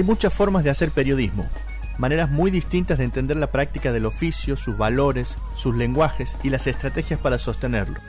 [0.00, 1.44] Hay muchas formas de hacer periodismo,
[1.98, 6.66] maneras muy distintas de entender la práctica del oficio, sus valores, sus lenguajes y las
[6.66, 8.00] estrategias para sostenerlo.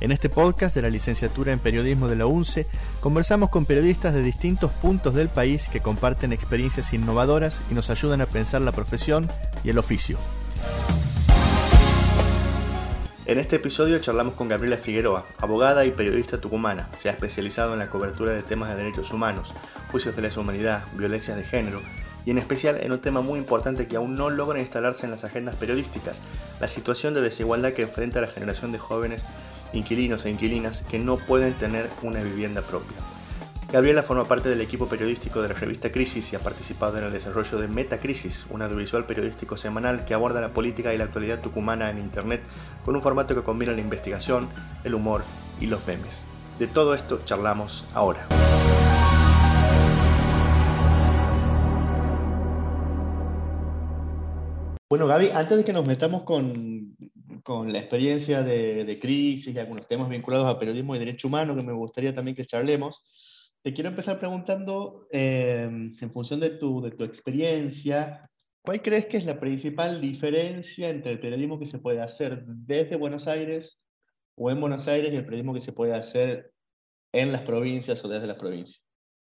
[0.00, 2.66] En este podcast de la licenciatura en periodismo de la UNCE
[3.00, 8.22] conversamos con periodistas de distintos puntos del país que comparten experiencias innovadoras y nos ayudan
[8.22, 9.30] a pensar la profesión
[9.62, 10.16] y el oficio.
[13.28, 16.88] En este episodio charlamos con Gabriela Figueroa, abogada y periodista tucumana.
[16.94, 19.52] Se ha especializado en la cobertura de temas de derechos humanos,
[19.92, 21.82] juicios de lesa humanidad, violencias de género
[22.24, 25.24] y en especial en un tema muy importante que aún no logra instalarse en las
[25.24, 26.22] agendas periodísticas,
[26.58, 29.26] la situación de desigualdad que enfrenta la generación de jóvenes
[29.74, 32.96] inquilinos e inquilinas que no pueden tener una vivienda propia.
[33.70, 37.12] Gabriela forma parte del equipo periodístico de la revista Crisis y ha participado en el
[37.12, 41.90] desarrollo de Metacrisis, un audiovisual periodístico semanal que aborda la política y la actualidad tucumana
[41.90, 42.40] en Internet
[42.82, 44.48] con un formato que combina la investigación,
[44.84, 45.22] el humor
[45.60, 46.24] y los memes.
[46.58, 48.26] De todo esto charlamos ahora.
[54.88, 56.96] Bueno, Gaby, antes de que nos metamos con,
[57.48, 61.62] con la experiencia de, crisis y algunos temas vinculados a periodismo y derecho humano que
[61.62, 63.02] me gustaría también que charlemos,
[63.62, 68.30] te quiero empezar preguntando, eh, en función de tu, de tu experiencia,
[68.62, 72.96] ¿cuál crees que es la principal diferencia entre el periodismo que se puede hacer desde
[72.96, 73.80] Buenos Aires
[74.36, 76.52] o en Buenos Aires y el periodismo que se puede hacer
[77.12, 78.87] en las provincias o desde las provincias?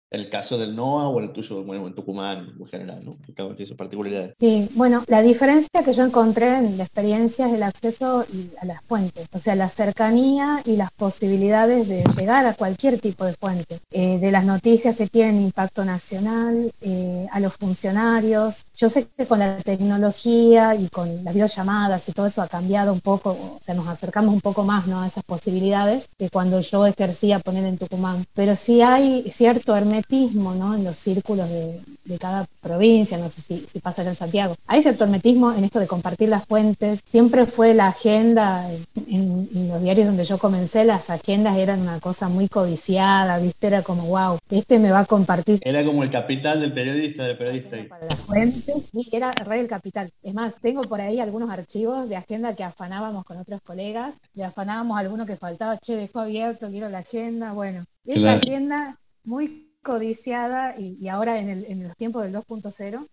[0.10, 3.18] El caso del NOA o el tuyo, bueno, en Tucumán en general, ¿no?
[3.26, 4.36] Que cada uno tiene sus particularidades.
[4.40, 8.26] Sí, bueno, la diferencia que yo encontré en la experiencia es el acceso
[8.62, 13.26] a las fuentes, o sea, la cercanía y las posibilidades de llegar a cualquier tipo
[13.26, 18.66] de fuente, eh, de las noticias que tienen impacto nacional, eh, a los funcionarios.
[18.76, 22.94] Yo sé que con la tecnología y con las videollamadas y todo eso ha cambiado
[22.94, 25.02] un poco, o sea, nos acercamos un poco más ¿no?
[25.02, 28.24] a esas posibilidades que cuando yo ejercía poner en Tucumán.
[28.34, 30.76] Pero sí hay cierto hermetismo ¿no?
[30.76, 31.80] en los círculos de,
[32.20, 34.56] cada provincia, no sé si, si pasa allá en Santiago.
[34.66, 37.02] Hay cierto hermetismo en esto de compartir las fuentes.
[37.06, 38.68] Siempre fue la agenda,
[39.08, 43.68] en, los diarios donde yo comencé, las agendas eran una cosa muy codiciada, ¿viste?
[43.68, 45.60] Era como, wow, este me va a compartir.
[45.62, 47.78] Era como el capital del periodista, del periodista.
[47.90, 50.10] Para las fuentes, y era el rey del capital.
[50.24, 54.44] Es más, tengo por ahí algunos archivos de agenda que afanábamos con otros colegas, le
[54.44, 57.84] afanábamos alguno que faltaba, che, dejó abierto, quiero la agenda, bueno.
[58.06, 63.08] Esa agenda muy codiciada y, ahora en, los tiempos del 2.0,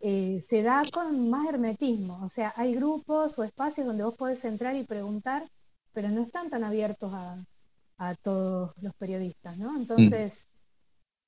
[0.00, 2.20] eh, se da con más hermetismo.
[2.24, 5.44] O sea, hay grupos o espacios donde vos podés entrar y preguntar,
[5.92, 7.44] pero no están tan abiertos a,
[8.22, 9.74] todos los periodistas, ¿no?
[9.74, 10.48] Entonces,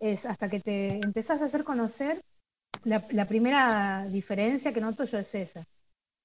[0.01, 2.21] es hasta que te empezás a hacer conocer,
[2.85, 5.65] la, primera diferencia que noto yo es esa.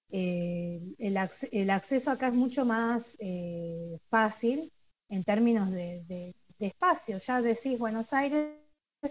[0.09, 4.69] Eh, el, acceso acá es mucho más eh, fácil
[5.09, 7.19] en términos de, de, de, espacio.
[7.19, 8.62] Ya decís Buenos Aires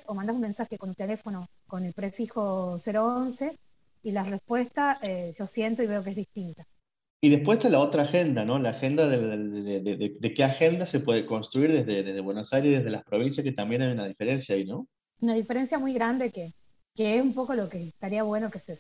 [0.06, 3.58] o mandas un mensaje con un teléfono con el prefijo 011
[4.02, 6.64] y la respuesta eh, yo siento y veo que es distinta.
[7.20, 8.58] Y después está la otra agenda, ¿no?
[8.58, 13.44] La agenda de, qué agenda se puede construir desde, desde, Buenos Aires, desde las provincias,
[13.44, 14.88] que también hay una diferencia ahí, ¿no?
[15.20, 16.52] Una diferencia muy grande que,
[16.96, 18.76] que es un poco lo que estaría bueno que se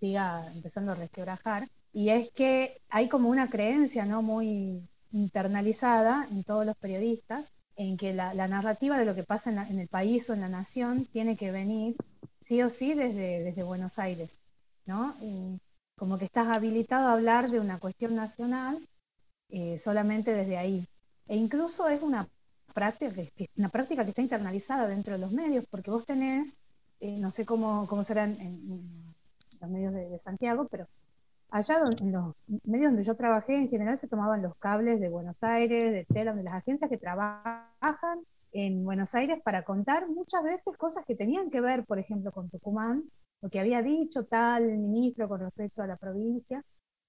[0.00, 4.22] siga empezando a resquebrajar, y es que hay como una creencia, ¿no?
[4.22, 9.78] Muy internalizada en todos los periodistas, en que la, narrativa de lo que pasa en,
[9.78, 11.96] el país o en la nación tiene que venir
[12.40, 14.40] sí o sí desde, desde Buenos Aires,
[14.86, 15.14] ¿no?
[15.96, 18.78] como que estás habilitado a hablar de una cuestión nacional
[19.48, 20.86] eh, solamente desde ahí.
[21.26, 22.28] E incluso es una
[22.74, 26.58] práctica que, una práctica que está internalizada dentro de los medios, porque vos tenés,
[27.00, 29.14] eh, no sé cómo, cómo serán en,
[29.60, 30.86] los medios de Santiago, pero
[31.50, 32.34] allá en los
[32.64, 36.34] medios donde yo trabajé, en general se tomaban los cables de Buenos Aires, de Tela,
[36.34, 38.20] de las agencias que trabajan
[38.52, 42.48] en Buenos Aires para contar muchas veces cosas que tenían que ver, por ejemplo, con
[42.50, 43.04] Tucumán,
[43.42, 46.64] lo que había dicho tal ministro con respecto a la provincia,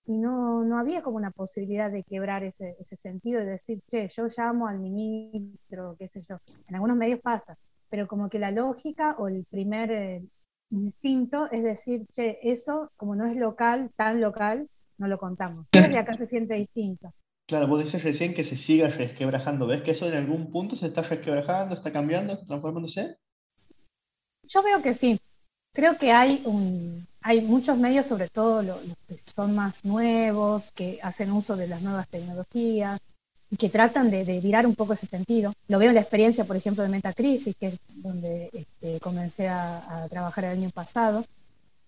[0.06, 4.08] y no, no había como una posibilidad de quebrar ese, ese sentido de decir, che,
[4.08, 6.38] yo llamo al ministro, qué sé yo.
[6.70, 7.58] En algunos medios pasa,
[7.90, 10.24] pero como que la lógica o el primer eh,
[10.72, 15.70] instinto es decir, che, eso como no es local, tan local, no lo contamos.
[15.74, 17.14] Y acá se siente distinto.
[17.48, 19.68] Claro, vos dices recién que se siga resquebrajando.
[19.68, 23.18] ¿Ves que eso en algún punto se está resquebrajando, está cambiando, está transformándose?
[24.44, 25.18] Yo veo que sí.
[25.74, 31.00] Creo que hay, un, hay muchos medios, sobre todo los que son más nuevos, que
[31.02, 33.00] hacen uso de las nuevas tecnologías,
[33.56, 35.54] que tratan de, virar un poco ese sentido.
[35.68, 40.06] Lo veo en la experiencia, por ejemplo, de Metacrisis, que es donde este, comencé a,
[40.10, 41.24] trabajar el año pasado.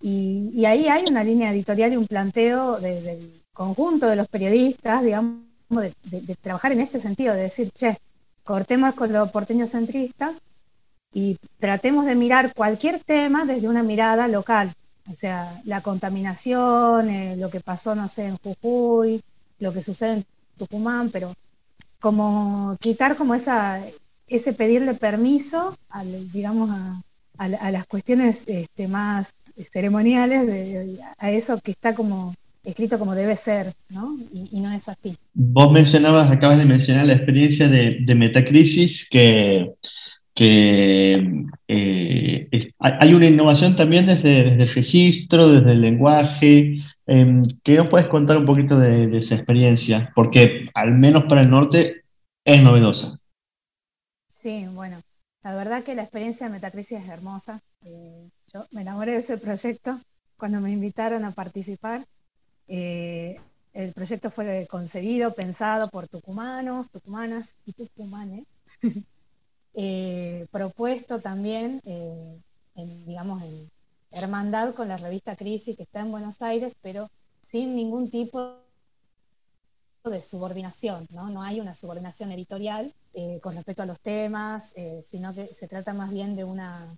[0.02, 5.44] Y, ahí hay una línea editorial y un planteo del conjunto de los periodistas, digamos,
[5.70, 7.98] de, trabajar en este sentido, de decir, che,
[8.44, 10.34] cortemos con lo porteño centrista
[11.14, 14.74] y tratemos de mirar cualquier tema desde una mirada local.
[15.12, 19.22] O sea, la contaminación, eh, lo que pasó, no sé, en Jujuy,
[19.60, 20.26] lo que sucede en
[20.58, 21.34] Tucumán, pero
[22.00, 23.82] como quitar como esa,
[24.28, 27.02] ese pedirle permiso, al, digamos, a,
[27.38, 29.34] a, las cuestiones este, más
[29.72, 34.18] ceremoniales, a eso que está como escrito como debe ser, ¿no?
[34.34, 35.16] Y, no es así.
[35.34, 39.72] Vos mencionabas, acabas de mencionar la experiencia de, de Metacrisis, que,
[40.36, 42.50] que eh,
[42.80, 46.84] hay una innovación también desde, desde, el registro, desde el lenguaje.
[47.12, 50.12] Eh, ¿Qué nos puedes contar un poquito de, esa experiencia?
[50.14, 52.04] Porque al menos para el norte
[52.46, 53.20] es novedosa.
[54.28, 55.02] Sí, bueno,
[55.42, 57.62] la verdad que la experiencia de Metacrisis es hermosa.
[57.82, 60.00] Eh, yo me enamoré de ese proyecto
[60.38, 62.06] cuando me invitaron a participar.
[62.68, 63.40] Eh,
[63.74, 68.46] el proyecto fue concebido, pensado por tucumanos, tucumanas y tucumanes,
[69.74, 73.68] eh, propuesto también, en, digamos, en
[74.12, 77.10] hermandad con la revista Crisis que está en Buenos Aires, pero
[77.42, 78.58] sin ningún tipo
[80.06, 81.30] de subordinación, ¿no?
[81.30, 82.94] No hay una subordinación editorial
[83.42, 84.74] con respecto a los temas,
[85.04, 86.98] sino que se trata más bien de, una,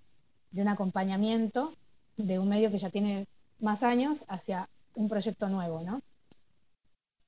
[0.50, 1.74] de un acompañamiento
[2.16, 3.26] de un medio que ya tiene
[3.58, 6.00] más años hacia un proyecto nuevo, ¿no?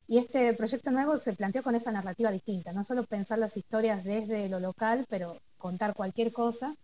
[0.07, 4.05] Y este proyecto nuevo se planteó con esa narrativa distinta, no solo pensar las historias
[4.05, 6.75] desde lo local, pero contar cualquier cosa,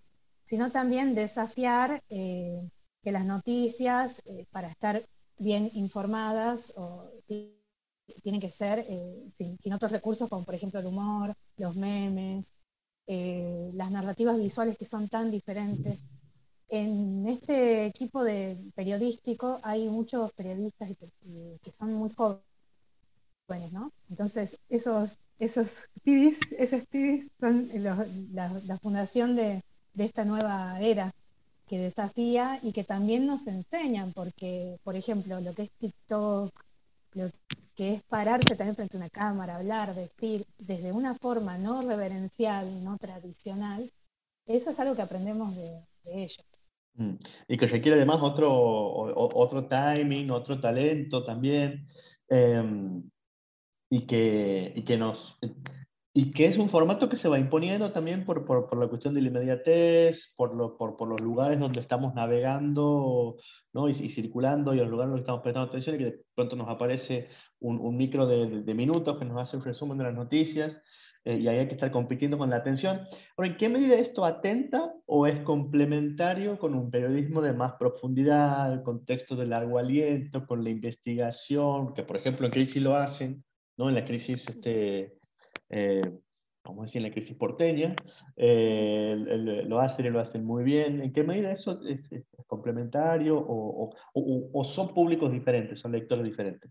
[0.43, 2.71] sino también desafiar eh,
[3.03, 5.03] que las noticias, eh, para estar
[5.39, 6.73] bien informadas,
[8.23, 12.53] tienen que ser eh, sin, otros recursos como por ejemplo el humor, los memes,
[13.07, 16.05] las narrativas visuales que son tan diferentes
[16.71, 23.93] en este equipo de periodístico hay muchos periodistas que, son muy jóvenes, ¿no?
[24.09, 26.83] Entonces, esos, esos pibis, esos
[27.41, 27.69] son
[28.33, 29.63] la, fundación de,
[29.99, 31.13] esta nueva era
[31.71, 36.51] que desafía y que también nos enseñan, porque, por ejemplo, lo que es TikTok,
[37.13, 37.31] lo
[37.77, 42.83] que es pararse también frente a una cámara, hablar, vestir, desde una forma no reverencial,
[42.83, 43.89] no tradicional,
[44.47, 46.45] eso es algo que aprendemos de ellos.
[46.95, 47.15] Mm.
[47.47, 51.87] Y que requiere además otro, otro timing, otro talento también,
[52.29, 53.09] em,
[53.89, 55.39] y, que, y, que nos,
[56.13, 59.15] y que es un formato que se va imponiendo también por, por, por la cuestión
[59.15, 63.37] de la inmediatez, por, lo, por, por, los lugares donde estamos navegando
[63.73, 63.89] ¿no?
[63.89, 67.29] y, circulando y los lugares donde estamos prestando atención y que de pronto nos aparece
[67.61, 70.83] un, un micro de, de, minutos que nos hace un resumen de las noticias
[71.25, 73.03] eh, y ahí hay que estar compitiendo con la atención.
[73.37, 78.83] Ahora, ¿en qué medida esto atenta o es complementario con un periodismo de más profundidad,
[78.83, 83.45] contexto de largo aliento, con la investigación, que por ejemplo en crisis lo hacen,
[83.77, 83.89] ¿no?
[83.91, 85.20] En la crisis, este,
[85.71, 86.03] eh,
[86.65, 87.95] vamos a decir, en la crisis porteña,
[88.37, 89.17] eh,
[89.67, 91.01] lo hacen y lo hacen muy bien.
[91.01, 92.01] ¿En qué medida eso es,
[92.47, 96.71] complementario o, son públicos diferentes, son lectores diferentes?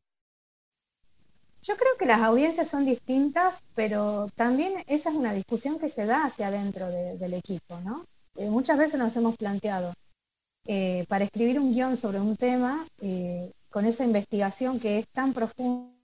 [1.62, 6.06] Yo creo que las audiencias son distintas, pero también esa es una discusión que se
[6.06, 8.06] da hacia adentro del equipo, ¿no?
[8.36, 9.94] Eh, muchas veces nos hemos planteado,
[10.66, 12.86] eh, para escribir un guion sobre un tema,
[13.70, 15.99] con esa investigación que es tan profunda,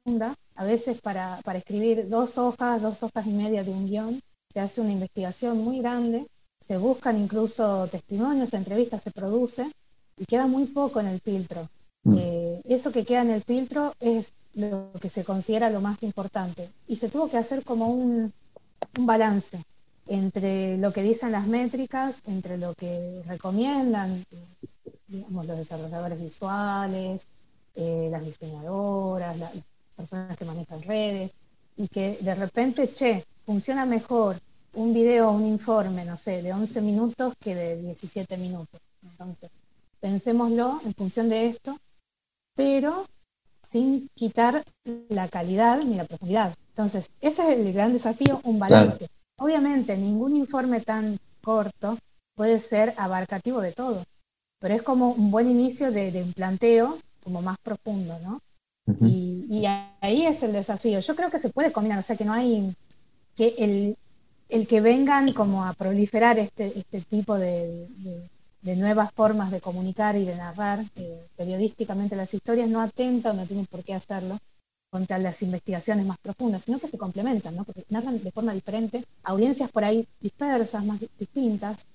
[0.56, 4.20] a veces para, para escribir dos hojas, dos hojas y media de un guion,
[4.54, 6.28] se hace una investigación muy grande,
[6.62, 9.70] se buscan incluso testimonios, entrevistas se produce,
[10.18, 11.68] y queda muy poco en el filtro.
[12.04, 12.20] Mm.
[12.66, 16.70] eso que queda en el filtro es lo que se considera lo más importante.
[16.88, 18.32] Y se tuvo que hacer como un,
[19.00, 19.60] balance
[20.08, 24.24] entre lo que dicen las métricas, entre lo que recomiendan,
[25.08, 27.28] digamos, los desarrolladores visuales,
[27.74, 29.52] eh, las diseñadoras, las
[29.96, 31.36] personas que manejan redes,
[31.78, 34.38] y que de repente, che, funciona mejor
[34.74, 38.82] un video o un informe, no sé, de 11 minutos que de 17 minutos.
[39.04, 39.50] Entonces,
[40.00, 41.78] pensémoslo en función de esto,
[42.56, 43.06] pero
[43.64, 44.64] sin quitar
[45.10, 46.54] la calidad ni la profundidad.
[46.70, 49.08] Entonces, ese es el gran desafío, un balance.
[49.38, 51.98] Obviamente, ningún informe tan corto
[52.36, 54.04] puede ser abarcativo de todo,
[54.60, 58.40] pero es como un buen inicio de, un planteo como más profundo, ¿no?
[59.02, 59.66] Y,
[60.02, 61.00] ahí es el desafío.
[61.00, 62.76] Yo creo que se puede combinar, o sea, que no hay
[63.36, 63.98] que el,
[64.50, 67.88] el que vengan como a proliferar este, este tipo de,
[68.66, 70.84] de nuevas formas de comunicar y de narrar
[71.36, 74.40] periodísticamente las historias no atenta o no tienen por qué hacerlo
[74.90, 77.64] contra las investigaciones más profundas, sino que se complementan, ¿no?
[77.64, 81.86] porque narran de forma diferente, audiencias por ahí dispersas, más distintas,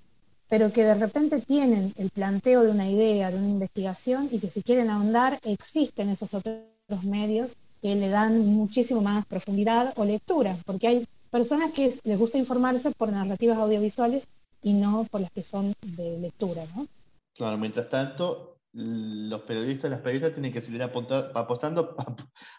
[0.48, 4.50] pero que de repente tienen el planteo de una idea, de una investigación, y que
[4.50, 6.56] si quieren ahondar, existen esos otros
[7.04, 12.38] medios que le dan muchísimo más profundidad o lectura, porque hay personas que les gusta
[12.38, 14.28] informarse por narrativas audiovisuales
[14.62, 16.86] y no por las que son de lectura, ¿no?
[17.34, 21.96] Claro, mientras tanto, los periodistas, las periodistas tienen que seguir apostando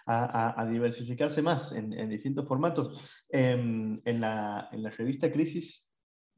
[0.06, 3.00] a, diversificarse más en, distintos formatos.
[3.30, 5.88] Em, en, la, revista Crisis,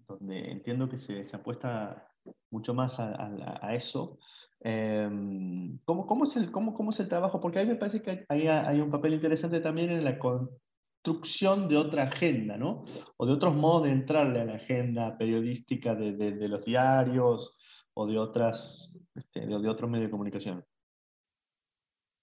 [0.08, 2.10] donde entiendo que se, apuesta
[2.52, 4.20] mucho más a, eso,
[4.64, 7.40] em, ¿cómo, es el, cómo, es el trabajo?
[7.40, 11.68] Porque a mí me parece que hay, hay un papel interesante también en la construcción
[11.68, 12.86] de otra agenda, ¿no?
[13.18, 17.56] O de otros modos de entrarle a la agenda periodística de, de los diarios
[17.94, 20.66] o de otras este, de, otros medios de comunicación.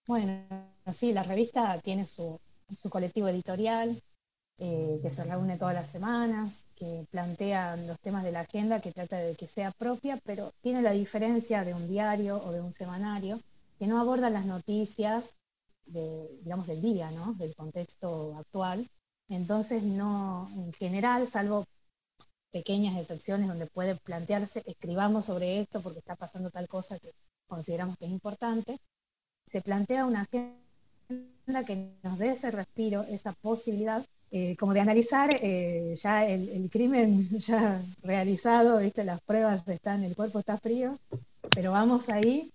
[0.06, 0.46] Bueno,
[0.92, 2.40] sí, la revista tiene su,
[2.90, 4.00] colectivo editorial
[4.60, 8.92] eh, que se reúne todas las semanas, que plantea los temas de la agenda, que
[8.92, 12.72] trata de que sea propia, pero tiene la diferencia de un diario o de un
[12.72, 13.40] semanario,
[13.78, 15.36] que no aborda las noticias
[15.86, 17.32] digamos, del día, ¿no?
[17.34, 18.86] del contexto actual.
[19.28, 21.64] Entonces, no, en general, salvo
[22.50, 27.12] pequeñas excepciones donde puede plantearse, escribamos sobre esto porque está pasando tal cosa que
[27.46, 28.78] consideramos que es importante,
[29.46, 35.30] se plantea una agenda que nos dé ese respiro, esa posibilidad, eh, como de analizar
[35.42, 39.04] eh, ya el, crimen ya realizado, ¿viste?
[39.04, 40.98] las pruebas están, el cuerpo está frío,
[41.54, 42.52] pero vamos ahí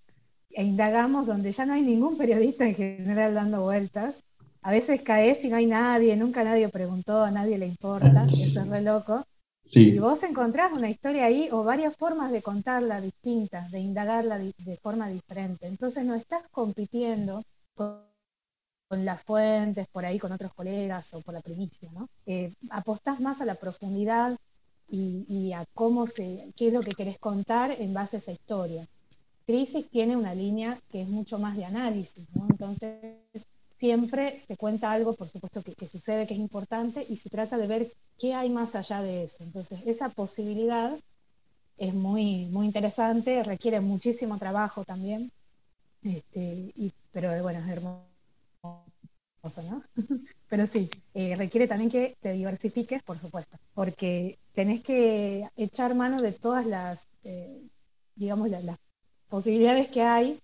[0.51, 4.23] e indagamos donde ya no hay ningún periodista en general dando vueltas.
[4.61, 8.61] A veces caes y no hay nadie, nunca nadie preguntó, a nadie le importa, eso
[8.61, 9.23] es re loco.
[9.65, 14.79] Y vos encontrás una historia ahí o varias formas de contarla distintas, de indagarla de,
[14.81, 15.67] forma diferente.
[15.67, 17.99] Entonces no estás compitiendo con,
[19.03, 22.07] las fuentes, por ahí con otros colegas o por la primicia, ¿no?
[22.25, 24.37] Eh, apostás más a la profundidad
[24.87, 28.87] y, a cómo se, qué es lo que querés contar en base a esa historia.
[29.45, 32.47] Crisis tiene una línea que es mucho más de análisis, ¿no?
[32.49, 33.47] Entonces
[33.77, 37.67] siempre se cuenta algo, por supuesto, que, sucede, que es importante, y se trata de
[37.67, 39.43] ver qué hay más allá de eso.
[39.43, 40.97] Entonces, esa posibilidad
[41.77, 45.31] es muy, muy interesante, requiere muchísimo trabajo también,
[46.03, 48.14] este, y, pero bueno, es hermoso,
[50.49, 56.21] pero sí, eh, requiere también que te diversifiques, por supuesto, porque tenés que echar mano
[56.21, 57.67] de todas las, eh,
[58.15, 58.77] digamos, las,
[59.27, 60.39] posibilidades que hay,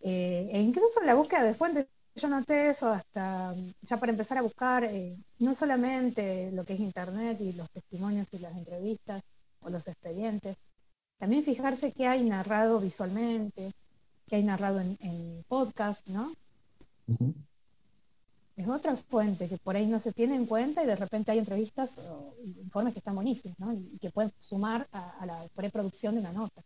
[0.00, 1.86] eh, e incluso en la búsqueda de fuentes
[2.18, 6.80] yo noté eso hasta ya para empezar a buscar eh, no solamente lo que es
[6.80, 9.22] internet y los testimonios y las entrevistas
[9.60, 10.56] o los expedientes,
[11.18, 13.72] también fijarse qué hay narrado visualmente,
[14.26, 16.32] qué hay narrado en, podcast, ¿no?
[18.58, 21.38] Es otra fuente que por ahí no se tiene en cuenta y de repente hay
[21.38, 23.72] entrevistas o informes que están buenísimos, ¿no?
[23.72, 26.62] Y que pueden sumar a la preproducción de una nota.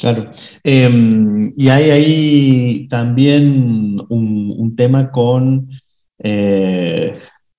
[0.00, 0.32] Claro.
[0.64, 5.68] Em, y hay ahí también un, tema con
[6.18, 7.18] eh,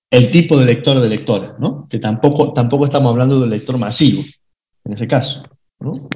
[0.09, 1.87] el tipo de lector o de lectora, ¿no?
[1.87, 4.23] Que tampoco, tampoco estamos hablando de un lector masivo,
[4.85, 5.43] en ese caso,
[5.79, 6.09] ¿no?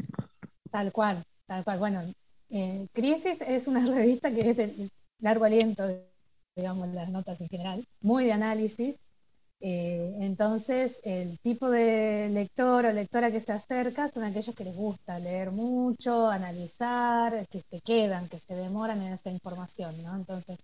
[0.72, 1.78] Tal cual, tal cual.
[1.78, 2.02] Bueno,
[2.50, 5.84] eh, Crisis es una revista que es de largo aliento,
[6.56, 8.96] digamos, las notas en general, muy de análisis,
[9.62, 14.76] eh, entonces, el tipo de lector o lectora que se acerca son aquellos que les
[14.76, 20.16] gusta leer mucho, analizar, que se quedan, que se demoran en esta información, ¿no?
[20.16, 20.60] Entonces,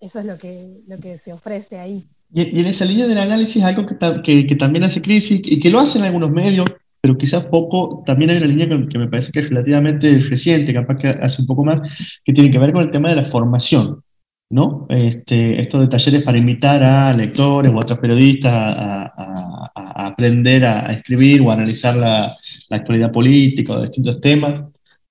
[0.00, 2.04] eso es lo que, lo que se ofrece ahí.
[2.32, 5.80] Y, en esa línea del análisis, algo que, que, también hace crisis y que lo
[5.80, 6.66] hacen algunos medios,
[7.00, 10.74] pero quizás poco, también hay una línea que, que, me parece que es relativamente reciente,
[10.74, 11.80] capaz que hace un poco más,
[12.24, 14.02] que tiene que ver con el tema de la formación.
[14.50, 14.86] ¿No?
[14.88, 20.92] Este, estos de talleres para invitar a lectores o a otros periodistas a, aprender a,
[20.92, 22.36] escribir o a analizar la,
[22.68, 24.62] actualidad política o distintos temas.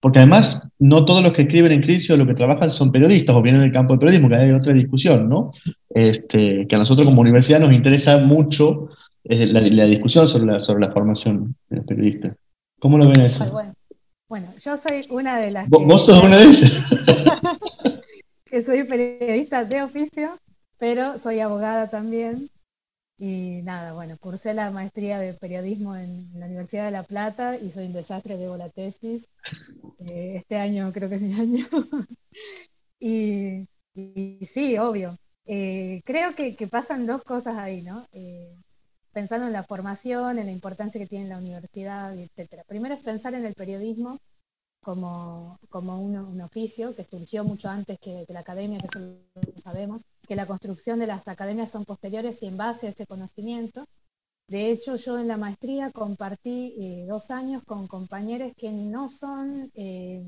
[0.02, 3.36] Porque además, no todos los que escriben en crisis o los que trabajan son periodistas
[3.36, 5.52] o vienen del campo del periodismo, que hay otra discusión, ¿no?
[5.90, 8.90] Este, que a nosotros como universidad nos interesa mucho
[9.26, 12.36] eh, la, discusión sobre la, sobre la formación de los periodistas.
[12.80, 13.46] ¿Cómo lo ven eso?
[14.30, 15.70] Bueno, yo soy una de las.
[15.70, 16.80] ¿Vos, sos una de ellas?
[18.62, 20.38] soy periodista de oficio,
[20.78, 22.50] pero soy abogada también.
[23.18, 27.70] Y nada, bueno, cursé la maestría de periodismo en la Universidad de La Plata y
[27.70, 29.28] soy un desastre, debo la tesis.
[30.00, 31.68] Eh, este año creo que es mi año.
[33.00, 33.68] y,
[34.46, 35.18] sí, obvio.
[35.46, 38.06] Eh, creo que, pasan dos cosas ahí, ¿no?
[38.14, 38.56] Eh,
[39.12, 42.64] pensando en la formación, en la importancia que tiene la universidad, etc.
[42.68, 44.18] Primero es pensar en el periodismo
[44.82, 50.04] como, como un, oficio que surgió mucho antes que, la academia, que eso lo sabemos,
[50.28, 53.84] que la construcción de las academias son posteriores y en base a ese conocimiento.
[54.48, 59.70] De hecho, yo en la maestría compartí eh, dos años con compañeros que no son
[59.76, 60.24] eh,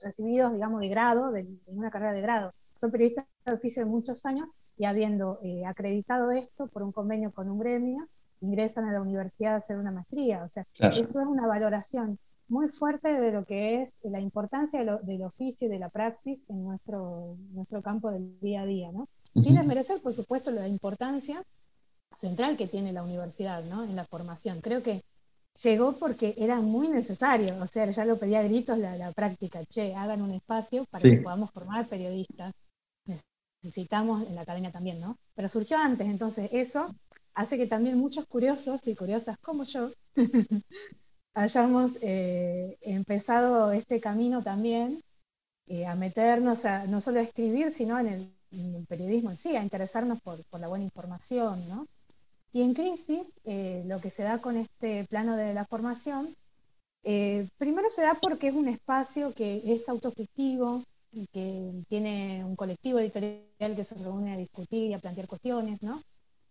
[0.00, 4.26] recibidos, digamos, de grado, de, una carrera de grado, soy periodista de oficio de muchos
[4.26, 8.06] años y habiendo eh, acreditado esto por un convenio con un gremio,
[8.40, 10.44] ingresan a la universidad a hacer una maestría.
[10.44, 15.22] O sea, eso es una valoración muy fuerte de lo que es la importancia del
[15.22, 19.08] oficio y de la praxis en nuestro, nuestro campo del día a día, ¿no?
[19.34, 21.42] Sin desmerecer, por supuesto, la importancia
[22.16, 23.84] central que tiene la universidad, ¿no?
[23.84, 24.60] En la formación.
[24.60, 25.02] Creo que
[25.62, 29.94] llegó porque era muy necesario, o sea, ya lo pedía a gritos la, práctica, che,
[29.94, 32.52] hagan un espacio para que podamos formar periodistas.
[33.62, 35.16] Necesitamos en la academia también, ¿no?
[35.34, 36.94] Pero surgió antes, entonces eso
[37.34, 39.90] hace que también muchos curiosos y curiosas como yo
[41.36, 45.02] hayamos eh, empezado este camino también
[45.66, 48.32] eh, a meternos a, no solo a escribir, sino en el,
[48.88, 51.86] periodismo en sí, a interesarnos por, por la buena información, ¿no?
[52.52, 56.34] Y en crisis, eh, lo que se da con este plano de la formación,
[57.58, 62.98] primero se da porque es un espacio que es autogestivo y que tiene un colectivo
[62.98, 66.00] editorial que se reúne a discutir y a plantear cuestiones, ¿no?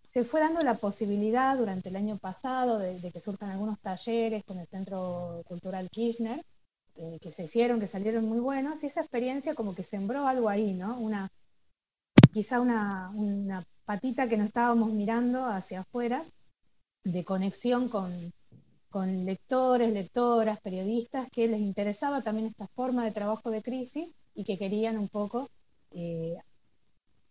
[0.06, 4.60] Se fue dando la posibilidad durante el año pasado de, que surjan algunos talleres con
[4.60, 6.42] el Centro Cultural Kirchner,
[6.96, 10.48] eh, que se hicieron, que salieron muy buenos, y esa experiencia como que sembró algo
[10.48, 10.98] ahí, ¿no?
[11.00, 11.30] Una,
[12.32, 16.24] quizá una, una patita que no estábamos mirando hacia afuera,
[17.06, 18.34] de conexión con,
[19.26, 24.58] lectores, lectoras, periodistas, que les interesaba también esta forma de trabajo de crisis y que
[24.58, 25.50] querían un poco
[25.92, 26.38] eh,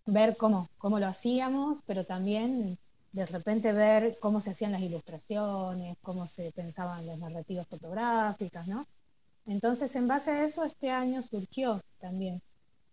[0.07, 2.79] ver cómo, cómo lo hacíamos, pero también
[3.13, 8.85] de repente ver cómo se hacían las ilustraciones, cómo se pensaban las narrativas fotográficas, ¿no?
[9.47, 12.43] Entonces, en base a eso, este año surgió también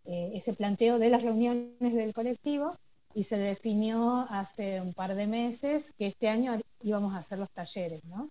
[0.06, 2.75] eh, ese planteo de las reuniones del colectivo
[3.13, 7.50] y se definió hace un par de meses que este año íbamos a hacer los
[7.51, 8.30] talleres, ¿no?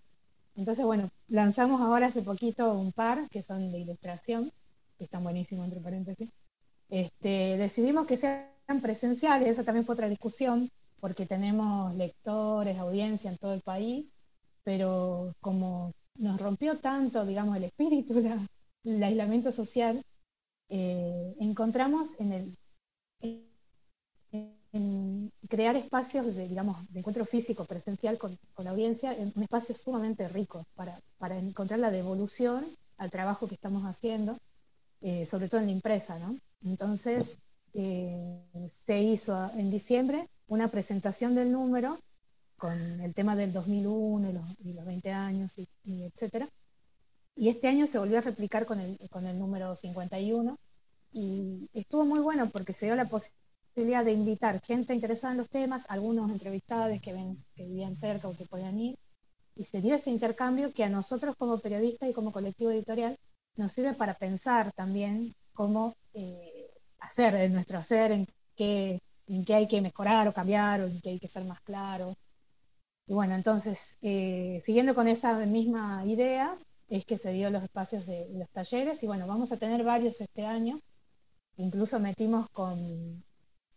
[0.55, 4.51] Entonces, bueno, lanzamos ahora hace poquito un par que son de ilustración,
[4.97, 6.29] que están buenísimos entre paréntesis.
[6.89, 8.50] Este, decidimos que sean
[8.81, 10.69] presenciales, esa también fue otra discusión,
[10.99, 14.13] porque tenemos lectores, audiencia en todo el país,
[14.63, 18.13] pero como nos rompió tanto, digamos, el espíritu,
[18.83, 20.01] el aislamiento social,
[20.69, 22.55] eh, encontramos en el,
[25.49, 30.29] crear espacios de, digamos, de encuentro físico, presencial con, la audiencia, en un espacio sumamente
[30.29, 32.65] rico para, para, encontrar la devolución
[32.97, 34.37] al trabajo que estamos haciendo,
[35.01, 36.37] eh, sobre todo en la empresa, ¿no?
[36.63, 37.39] Entonces,
[37.73, 41.97] eh, se hizo en diciembre una presentación del número
[42.57, 46.47] con el tema del 2001 y los, y los 20 años, y, y, etcétera.
[47.35, 50.57] Y este año se volvió a replicar con el, con el número 51
[51.11, 55.49] y estuvo muy bueno porque se dio la posibilidad de invitar gente interesada en los
[55.49, 58.97] temas, algunos entrevistados que, ven, que vivían cerca o que podían ir,
[59.55, 63.17] y se dio ese intercambio que a nosotros como periodistas y como colectivo editorial
[63.55, 66.50] nos sirve para pensar también cómo eh,
[67.01, 71.01] hacer en nuestro hacer, en qué, en qué hay que mejorar o cambiar o en
[71.01, 72.13] qué hay que ser más claro.
[73.07, 78.05] Y bueno, entonces, eh, siguiendo con esa misma idea, es que se dio los espacios
[78.05, 80.79] de los talleres y bueno, vamos a tener varios este año.
[81.57, 83.23] Incluso metimos con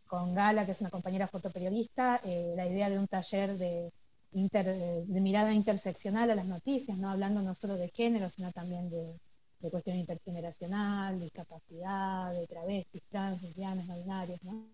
[0.07, 3.93] con Gala, que es una compañera fotoperiodista, eh, la idea de un taller de,
[4.31, 9.19] de mirada interseccional a las noticias, no hablando no solo de género, sino también de,
[9.61, 14.69] de cuestión intergeneracional, discapacidad, de travestis, trans, lesbianas, no binarios, ¿no?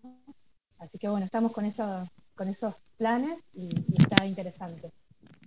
[0.79, 4.91] Así que bueno, estamos con, eso, con esos planes y, está interesante.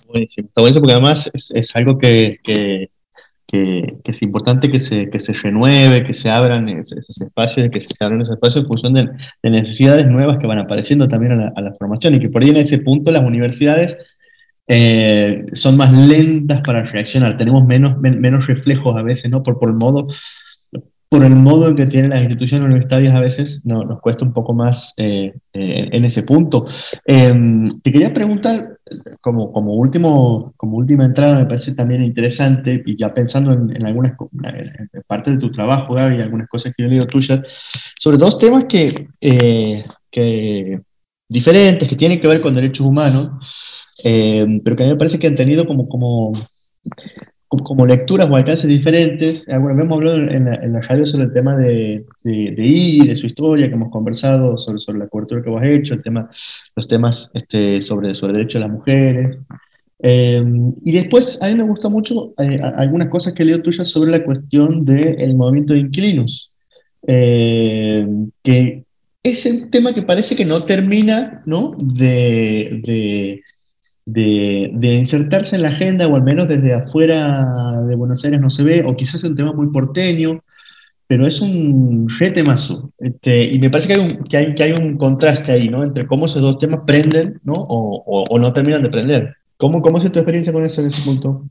[0.07, 2.91] Buenísimo, está buenísimo porque además es, es algo que, que,
[3.47, 8.05] que, es importante que se, que se renueve, que se abran esos, espacios, que se
[8.05, 12.15] abran esos espacios en función de, necesidades nuevas que van apareciendo también a la, formación
[12.15, 13.99] y que por ahí en ese punto las universidades
[14.67, 19.43] eh, son más lentas para reaccionar, tenemos menos, menos reflejos a veces, ¿no?
[19.43, 20.09] Por, por el modo
[21.15, 24.33] por el modo en que tienen las instituciones universitarias a veces no, nos cuesta un
[24.33, 26.67] poco más eh, eh, en ese punto.
[27.07, 28.79] Em, te quería preguntar,
[29.21, 34.17] como, como, último, como última entrada, me parece también interesante, y ya pensando en, algunas
[35.07, 37.39] partes de tu trabajo, Gaby, y algunas cosas que yo leído tuyas,
[37.97, 40.81] sobre dos temas que, eh, que
[41.29, 43.31] diferentes, que tienen que ver con derechos humanos,
[44.05, 46.35] em, pero que a mí me parece que han tenido como, como
[47.63, 49.45] como lecturas o alcances diferentes.
[49.47, 53.27] Bueno, hemos hablado en la, en radio sobre el tema de, de, I, de su
[53.27, 56.31] historia, que hemos conversado sobre, sobre la cobertura que vos has hecho, el tema,
[56.75, 59.39] los temas este, sobre, sobre derechos de las mujeres.
[60.01, 64.11] Em, y después, a mí me gusta mucho eh, algunas cosas que leo tuyas sobre
[64.11, 66.51] la cuestión del movimiento de inquilinos,
[67.07, 68.85] em, que
[69.23, 71.75] es un tema que parece que no termina ¿no?
[71.79, 73.43] de de,
[74.07, 78.85] insertarse en la agenda, o al menos desde afuera de Buenos Aires no se ve,
[78.87, 80.43] o quizás es un tema muy porteño,
[81.07, 82.91] pero es un re temazo.
[82.99, 85.85] Este, y me parece que hay, un, que, hay, que hay un contraste ahí, ¿no?
[85.85, 87.55] Entre cómo esos dos temas prenden, ¿no?
[87.55, 89.37] O, o, no terminan de prender.
[89.57, 91.45] ¿Cómo, ¿Cómo es tu experiencia con eso en ese punto?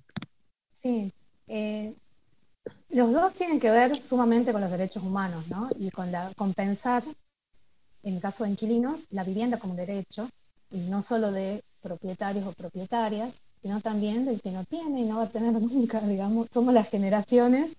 [0.72, 1.12] Sí.
[1.48, 1.94] Eh,
[2.90, 5.70] los dos tienen que ver sumamente con los derechos humanos, ¿no?
[5.80, 7.04] Y con, la, con pensar,
[8.04, 10.30] en el caso de inquilinos, la vivienda como derecho,
[10.72, 15.18] y no solo de propietarios o propietarias, sino también del que no tiene y no
[15.18, 17.72] va a tener nunca, digamos, somos las generaciones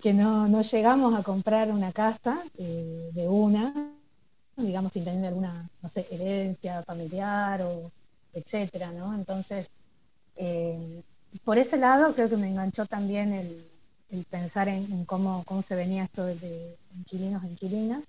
[0.00, 3.92] que no, no llegamos a comprar una casa eh, de una,
[4.56, 7.90] digamos, sin tener alguna, no sé, herencia familiar o
[8.32, 9.14] etcétera, ¿no?
[9.14, 9.70] Entonces,
[10.36, 11.02] eh,
[11.44, 13.64] por ese lado creo que me enganchó también el,
[14.30, 18.02] pensar en, cómo, cómo se venía esto de, inquilinos e inquilinas.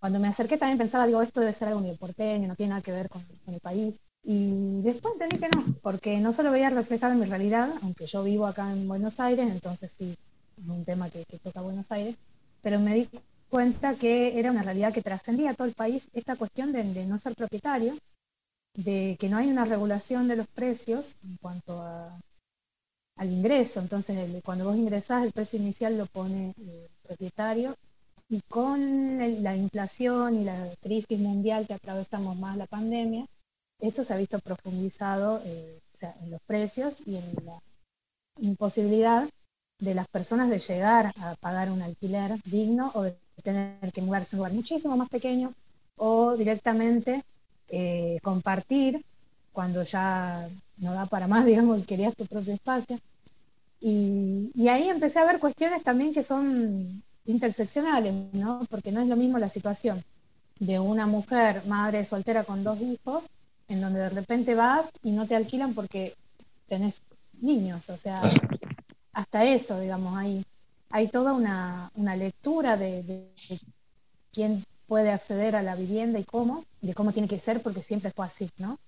[0.00, 2.82] Cuando me acerqué también pensaba, digo, esto debe ser algo muy porteño, no tiene nada
[2.82, 4.00] que ver con el país.
[4.22, 8.22] Y después entendí que no, porque no solo veía reflejado en mi realidad, aunque yo
[8.24, 10.14] vivo acá en Buenos Aires, entonces sí,
[10.56, 12.16] es un tema que, toca Buenos Aires,
[12.60, 13.08] pero me di
[13.48, 17.18] cuenta que era una realidad que trascendía a todo el país esta cuestión de, no
[17.18, 17.94] ser propietario,
[18.74, 23.80] de que no hay una regulación de los precios en cuanto al ingreso.
[23.80, 27.74] Entonces, cuando vos ingresás, el precio inicial lo pone el propietario
[28.28, 33.26] y con la inflación y la crisis mundial que atravesamos más la pandemia,
[33.80, 37.62] esto se ha visto profundizado eh, en los precios y en la
[38.40, 39.28] imposibilidad
[39.78, 44.34] de las personas de llegar a pagar un alquiler digno o de tener que mudarse
[44.34, 45.52] a un lugar muchísimo más pequeño
[45.96, 47.22] o directamente
[47.68, 49.04] eh, compartir
[49.52, 52.98] cuando ya no da para más, digamos, querías tu propio espacio.
[53.80, 58.60] Y, y, ahí empecé a ver cuestiones también que son interseccionales, ¿no?
[58.68, 60.02] Porque no es lo mismo la situación
[60.58, 63.22] de una mujer madre soltera con dos hijos
[63.68, 66.14] en donde de repente vas y no te alquilan porque
[66.66, 67.02] tenés
[67.40, 68.22] niños, o sea,
[69.12, 70.42] hasta eso, digamos, hay,
[70.90, 73.30] hay toda una, lectura de,
[74.32, 78.10] quién puede acceder a la vivienda y cómo, de cómo tiene que ser, porque siempre
[78.10, 78.78] fue así, ¿no?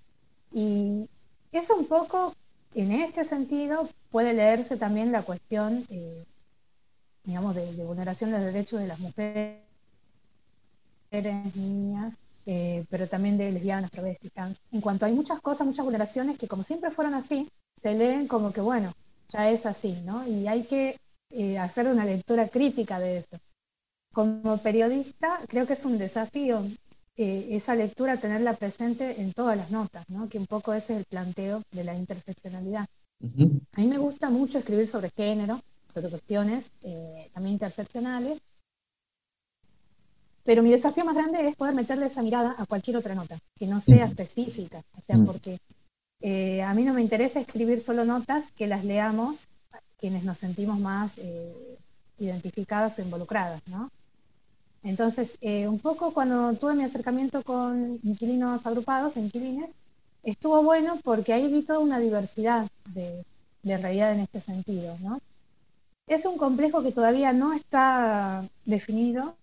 [0.53, 1.09] Y
[1.53, 2.33] eso un poco,
[2.75, 6.25] en este sentido, puede leerse también la cuestión, eh,
[7.25, 9.59] digamos, de, de vulneración de derechos de las mujeres,
[11.55, 14.61] niñas, eh, pero también de lesbianas, travestis, trans.
[14.73, 18.53] En cuanto hay muchas cosas, muchas vulneraciones que como siempre fueron así, se leen como
[18.53, 18.93] que, bueno,
[19.29, 20.27] ya es así, ¿no?
[20.27, 20.97] Y hay que
[21.31, 23.39] eh, hacer una lectura crítica de eso.
[24.13, 26.63] Como periodista, creo que es un desafío
[27.17, 30.29] eh, esa lectura tenerla presente en todas las notas, ¿no?
[30.29, 32.87] Que un poco ese es el planteo de la interseccionalidad.
[33.77, 36.73] A mí me gusta mucho escribir sobre género, sobre cuestiones
[37.33, 38.41] también interseccionales,
[40.45, 43.67] pero mi desafío más grande es poder meterle esa mirada a cualquier otra nota, que
[43.67, 44.83] no sea específica.
[44.99, 45.59] O sea, porque
[46.21, 49.49] eh, a mí no me interesa escribir solo notas que las leamos
[49.99, 51.79] quienes nos sentimos más eh,
[52.19, 53.91] identificadas o involucradas, ¿no?
[54.83, 59.71] Entonces, eh, un poco cuando tuve mi acercamiento con inquilinos agrupados, inquilines,
[60.23, 63.27] estuvo bueno porque ahí vi toda una diversidad de,
[63.63, 65.21] de realidad en este sentido, ¿no?
[66.11, 69.37] Es un complejo que todavía no está definido,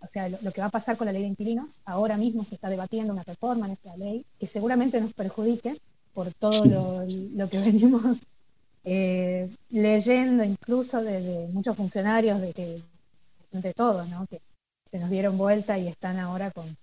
[0.00, 2.56] o sea, lo, que va a pasar con la ley de inquilinos, ahora mismo se
[2.56, 5.80] está debatiendo una reforma en esta ley que seguramente nos perjudique
[6.12, 8.18] por todo lo, que venimos
[8.82, 12.82] eh, leyendo, incluso de, muchos funcionarios, de que,
[13.52, 14.26] de todos, ¿no?
[14.26, 14.40] que
[14.84, 16.76] se nos dieron vuelta y están ahora con,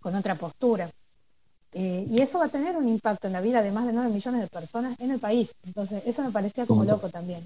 [0.00, 0.88] con otra postura.
[1.76, 4.08] Eh, y eso va a tener un impacto en la vida de más de 9
[4.08, 5.56] millones de personas en el país.
[5.66, 7.44] Entonces, eso me parecía como loco también.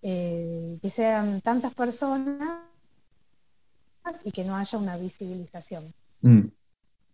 [0.00, 2.62] Eh, que sean tantas personas
[4.24, 5.84] y que no haya una visibilización.
[6.22, 6.44] Mm.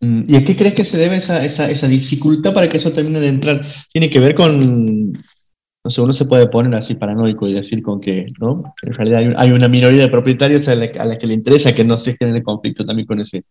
[0.00, 0.24] Mm.
[0.28, 3.20] ¿Y a qué crees que se debe esa, esa, esa, dificultad para que eso termine
[3.20, 3.66] de entrar?
[3.92, 8.00] Tiene que ver con, no sé, uno se puede poner así paranoico y decir con
[8.00, 8.74] que, ¿no?
[8.82, 12.16] En realidad hay, una minoría de propietarios a la, que le interesa que no se
[12.16, 13.44] genere conflicto también con ese,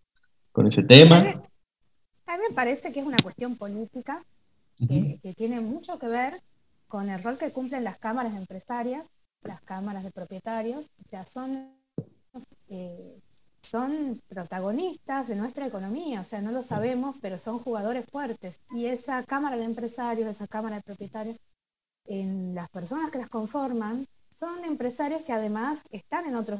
[0.52, 1.26] con ese tema.
[2.48, 4.24] Me parece que es una cuestión política
[4.78, 6.42] que, que tiene mucho que ver
[6.88, 9.06] con el rol que cumplen las cámaras empresarias,
[9.44, 11.74] las cámaras de propietarios, o sea, son
[12.68, 13.22] eh,
[13.64, 18.62] son protagonistas de nuestra economía, o sea, no lo sabemos, pero son jugadores fuertes.
[18.72, 21.38] Y esa Cámara de Empresarios, esa Cámara de Propietarios,
[22.06, 26.60] en las personas que las conforman, son empresarios que además están en otros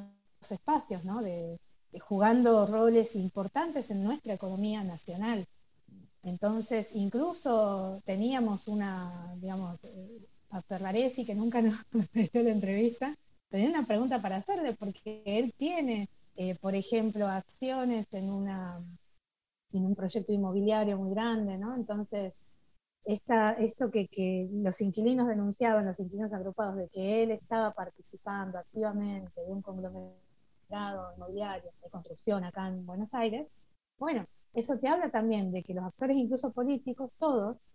[0.50, 1.22] espacios, ¿no?
[1.22, 1.60] De,
[2.00, 5.46] jugando roles importantes en nuestra economía nacional.
[6.24, 9.78] Entonces, incluso teníamos una, digamos,
[10.50, 13.14] a Ferraresi, que nunca nos dio la entrevista,
[13.50, 18.80] tenía una pregunta para hacerle, porque él tiene eh, por ejemplo, acciones en, una,
[19.72, 21.76] en un proyecto inmobiliario muy grande, ¿no?
[21.76, 22.40] Entonces,
[23.06, 29.52] esto que, los inquilinos denunciaban, los inquilinos agrupados, de que él estaba participando activamente de
[29.52, 33.52] un conglomerado inmobiliario de construcción acá en Buenos Aires,
[34.00, 37.66] bueno, eso te habla también de que los actores, incluso políticos, todos,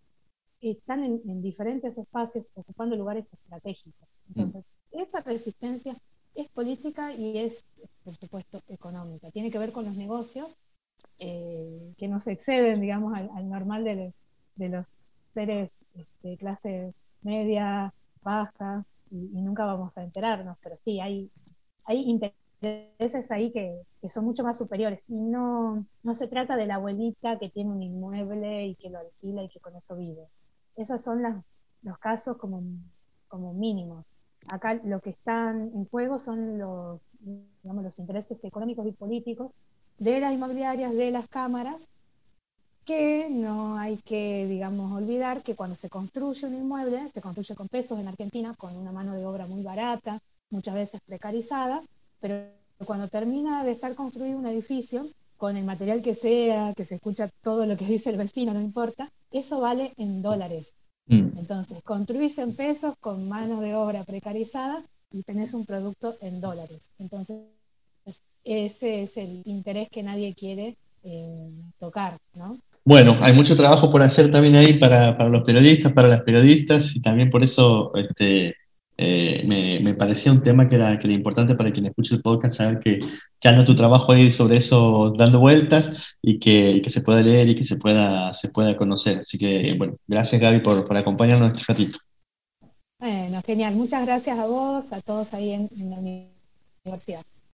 [0.60, 4.08] están en, diferentes espacios ocupando lugares estratégicos.
[4.34, 4.40] Mm.
[4.40, 5.94] Entonces, esa resistencia
[6.34, 7.66] es política y es,
[8.04, 9.30] por supuesto, económica.
[9.30, 10.56] Tiene que ver con los negocios
[11.18, 14.12] eh, que no se exceden, digamos, al, normal de,
[14.68, 14.86] los
[15.34, 21.30] seres de este, clase media, baja, y, nunca vamos a enterarnos, pero sí, hay,
[21.86, 22.47] hay intereses
[23.30, 25.02] ahí que, son mucho más superiores.
[25.08, 28.98] Y no, no se trata de la abuelita que tiene un inmueble y que lo
[28.98, 30.26] alquila y que con eso vive.
[30.76, 31.44] Esos son
[31.82, 32.62] los casos como,
[33.28, 34.04] como mínimos.
[34.46, 39.52] Acá lo que están en juego son los, digamos, los intereses económicos y políticos
[39.98, 41.88] de las inmobiliarias, de las cámaras,
[42.84, 47.68] que no hay que, digamos, olvidar que cuando se construye un inmueble, se construye con
[47.68, 51.82] pesos en Argentina, con una mano de obra muy barata, muchas veces precarizada,
[52.20, 52.44] pero
[52.84, 55.06] cuando termina de estar construido un edificio,
[55.38, 58.60] con el material que sea, que se escucha todo lo que dice el vecino, no
[58.60, 60.74] importa, eso vale en dólares.
[61.06, 61.38] Mm.
[61.38, 66.90] Entonces, construís en pesos con mano de obra precarizada y tenés un producto en dólares.
[66.98, 67.38] Entonces,
[68.44, 72.58] ese es el interés que nadie quiere eh, tocar, ¿no?
[72.84, 77.02] Bueno, hay mucho trabajo por hacer también ahí para, los periodistas, para las periodistas, y
[77.02, 78.56] también por eso este,
[79.00, 82.56] eh, me, parecía un tema que era, que era importante para quien escuche el podcast,
[82.56, 82.98] saber que,
[83.40, 87.54] que anda tu trabajo ahí sobre eso dando vueltas y que, se pueda leer y
[87.54, 89.18] que se pueda, se pueda conocer.
[89.18, 91.98] Así que, bueno, gracias Gaby por, por acompañarnos este ratito.
[92.98, 93.74] Bueno, genial.
[93.76, 95.98] Muchas gracias a vos, a todos ahí en la
[96.84, 97.22] universidad.